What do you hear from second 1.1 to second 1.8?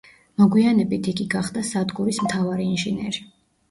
იგი გახდა